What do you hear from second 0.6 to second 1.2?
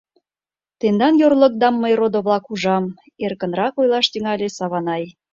—Тендан